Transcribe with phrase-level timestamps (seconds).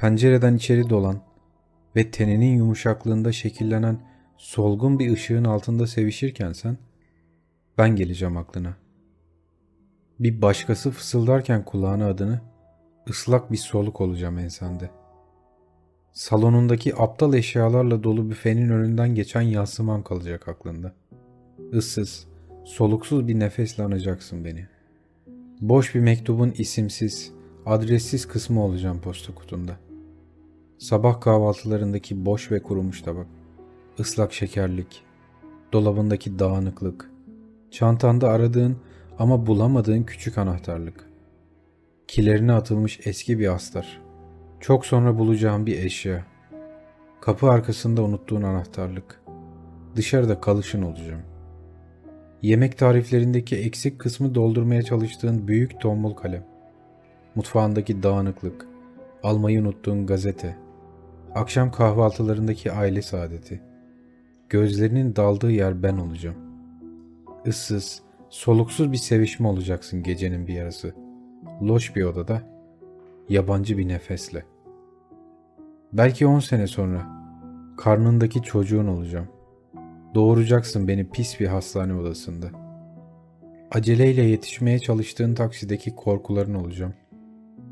[0.00, 1.20] pencereden içeri dolan
[1.96, 4.00] ve teninin yumuşaklığında şekillenen
[4.36, 6.78] solgun bir ışığın altında sevişirken sen,
[7.78, 8.76] ben geleceğim aklına.
[10.20, 12.40] Bir başkası fısıldarken kulağına adını,
[13.10, 14.90] ıslak bir soluk olacağım ensende.
[16.12, 20.92] Salonundaki aptal eşyalarla dolu büfenin önünden geçen yansımam kalacak aklında.
[21.72, 22.26] Issız,
[22.64, 24.66] soluksuz bir nefesle anacaksın beni.
[25.60, 27.32] Boş bir mektubun isimsiz,
[27.66, 29.89] adressiz kısmı olacağım posta kutunda.
[30.80, 33.26] Sabah kahvaltılarındaki boş ve kurumuş tabak,
[33.98, 35.02] ıslak şekerlik,
[35.72, 37.10] dolabındaki dağınıklık,
[37.70, 38.76] çantanda aradığın
[39.18, 41.10] ama bulamadığın küçük anahtarlık,
[42.08, 44.00] kilerine atılmış eski bir astar,
[44.60, 46.26] çok sonra bulacağım bir eşya,
[47.20, 49.22] kapı arkasında unuttuğun anahtarlık,
[49.96, 51.22] dışarıda kalışın olacağım.
[52.42, 56.46] Yemek tariflerindeki eksik kısmı doldurmaya çalıştığın büyük tombul kalem,
[57.34, 58.66] mutfağındaki dağınıklık,
[59.22, 60.56] almayı unuttuğun gazete,
[61.34, 63.62] akşam kahvaltılarındaki aile saadeti,
[64.48, 66.36] gözlerinin daldığı yer ben olacağım.
[67.44, 70.94] Issız, soluksuz bir sevişme olacaksın gecenin bir yarısı.
[71.62, 72.42] Loş bir odada,
[73.28, 74.44] yabancı bir nefesle.
[75.92, 77.06] Belki on sene sonra
[77.76, 79.28] karnındaki çocuğun olacağım.
[80.14, 82.46] Doğuracaksın beni pis bir hastane odasında.
[83.70, 86.94] Aceleyle yetişmeye çalıştığın taksideki korkuların olacağım.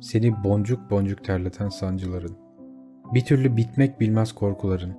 [0.00, 2.43] Seni boncuk boncuk terleten sancıların.
[3.12, 4.92] Bir türlü bitmek bilmez korkuların.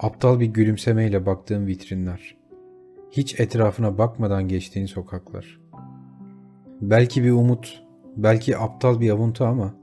[0.00, 2.36] Aptal bir gülümsemeyle baktığın vitrinler.
[3.10, 5.60] Hiç etrafına bakmadan geçtiğin sokaklar.
[6.80, 7.82] Belki bir umut,
[8.16, 9.74] belki aptal bir avuntu ama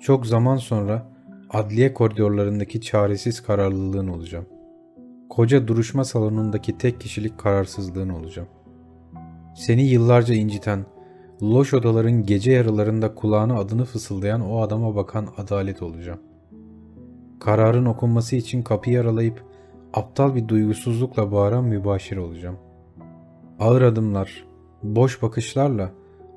[0.00, 1.12] çok zaman sonra
[1.50, 4.46] adliye koridorlarındaki çaresiz kararlılığın olacağım.
[5.30, 8.48] Koca duruşma salonundaki tek kişilik kararsızlığın olacağım.
[9.56, 10.86] Seni yıllarca inciten,
[11.42, 16.20] loş odaların gece yarılarında kulağına adını fısıldayan o adama bakan adalet olacağım.
[17.46, 19.44] Kararın okunması için kapıyı aralayıp
[19.94, 22.56] aptal bir duygusuzlukla bağıran mübaşir olacağım.
[23.58, 24.44] Ağır adımlar,
[24.82, 25.92] boş bakışlarla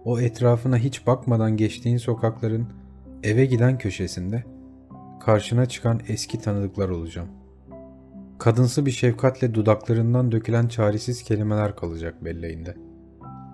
[0.06, 2.68] o etrafına hiç bakmadan geçtiğin sokakların
[3.24, 4.44] eve giden köşesinde
[5.20, 7.28] karşına çıkan eski tanıdıklar olacağım.
[8.38, 12.76] Kadınsı bir şefkatle dudaklarından dökülen çaresiz kelimeler kalacak belleğinde.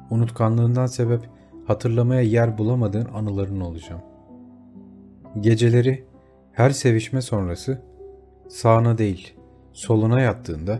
[0.10, 1.30] Unutkanlığından sebep
[1.68, 4.02] hatırlamaya yer bulamadığın anıların olacağım.
[5.40, 6.15] Geceleri
[6.56, 7.82] her sevişme sonrası
[8.50, 9.34] sağına değil
[9.74, 10.80] soluna yattığında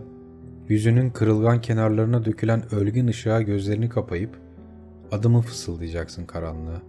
[0.68, 4.40] yüzünün kırılgan kenarlarına dökülen ölgün ışığa gözlerini kapayıp
[5.12, 6.82] adımı fısıldayacaksın karanlığa.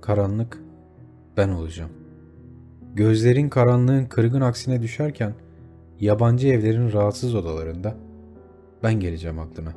[0.00, 0.58] Karanlık
[1.36, 1.90] ben olacağım.
[2.94, 5.34] Gözlerin karanlığın kırgın aksine düşerken
[6.00, 7.94] yabancı evlerin rahatsız odalarında
[8.82, 9.72] ben geleceğim aklına.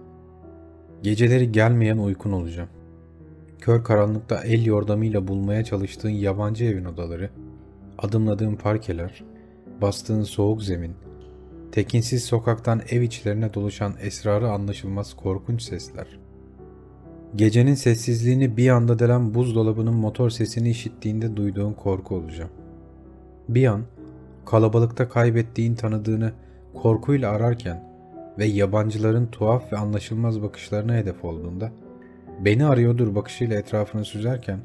[1.01, 2.69] Geceleri gelmeyen uykun olacağım.
[3.59, 7.29] Kör karanlıkta el yordamıyla bulmaya çalıştığın yabancı evin odaları,
[7.97, 9.23] adımladığın parkeler,
[9.81, 10.93] bastığın soğuk zemin,
[11.71, 16.19] tekinsiz sokaktan ev içlerine doluşan esrarı anlaşılmaz korkunç sesler.
[17.35, 22.51] Gecenin sessizliğini bir anda delen buzdolabının motor sesini işittiğinde duyduğun korku olacağım.
[23.49, 23.81] Bir an
[24.45, 26.33] kalabalıkta kaybettiğin tanıdığını
[26.73, 27.93] korkuyla ararken
[28.37, 31.71] ve yabancıların tuhaf ve anlaşılmaz bakışlarına hedef olduğunda,
[32.45, 34.59] beni arıyordur bakışıyla etrafını süzerken,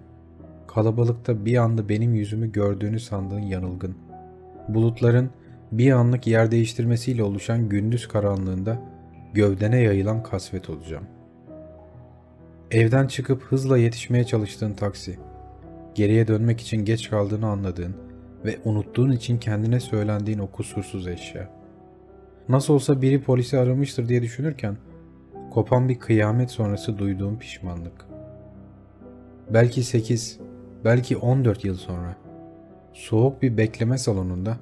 [0.69, 3.95] kalabalıkta bir anda benim yüzümü gördüğünü sandığın yanılgın,
[4.69, 5.31] bulutların
[5.72, 8.83] bir anlık yer değiştirmesiyle oluşan gündüz karanlığında
[9.34, 11.04] gövdene yayılan kasvet olacağım.
[12.71, 15.19] Evden çıkıp hızla yetişmeye çalıştığın taksi,
[15.95, 17.97] geriye dönmek için geç kaldığını anladığın
[18.45, 21.51] ve unuttuğun için kendine söylendiğin o kusursuz eşya.
[22.48, 24.77] Nasıl olsa biri polisi aramıştır diye düşünürken
[25.51, 28.07] kopan bir kıyamet sonrası duyduğum pişmanlık.
[29.51, 30.39] Belki 8,
[30.89, 32.17] belki 14 yıl sonra
[32.93, 34.57] soğuk bir bekleme salonunda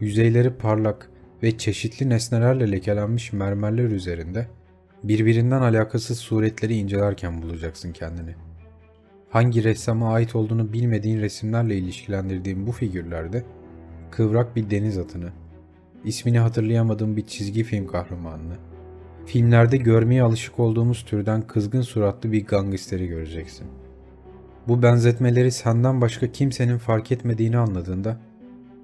[0.00, 1.10] yüzeyleri parlak
[1.42, 4.46] ve çeşitli nesnelerle lekelenmiş mermerler üzerinde
[5.04, 8.46] birbirinden alakasız suretleri incelerken bulacaksın kendini.''
[9.36, 13.42] hangi ressama ait olduğunu bilmediğin resimlerle ilişkilendirdiğim bu figürlerde
[14.10, 15.32] kıvrak bir deniz atını,
[16.04, 18.56] ismini hatırlayamadığım bir çizgi film kahramanını,
[19.26, 23.66] filmlerde görmeye alışık olduğumuz türden kızgın suratlı bir gangsteri göreceksin.
[24.68, 28.16] Bu benzetmeleri senden başka kimsenin fark etmediğini anladığında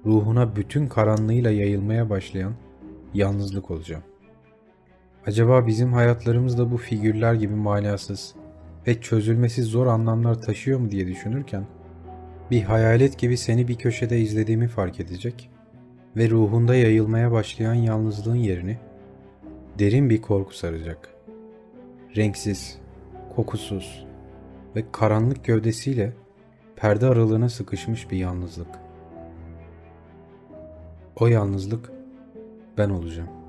[0.05, 2.53] ruhuna bütün karanlığıyla yayılmaya başlayan
[3.13, 4.03] yalnızlık olacağım.
[5.25, 8.35] Acaba bizim hayatlarımız da bu figürler gibi manasız,
[8.87, 11.65] ve çözülmesi zor anlamlar taşıyor mu diye düşünürken
[12.51, 15.49] bir hayalet gibi seni bir köşede izlediğimi fark edecek
[16.17, 18.77] ve ruhunda yayılmaya başlayan yalnızlığın yerini
[19.79, 21.09] derin bir korku saracak.
[22.15, 22.77] Renksiz,
[23.35, 24.05] kokusuz
[24.75, 26.13] ve karanlık gövdesiyle
[26.75, 28.67] perde aralığına sıkışmış bir yalnızlık.
[31.15, 31.91] O yalnızlık
[32.77, 33.42] ben olacağım.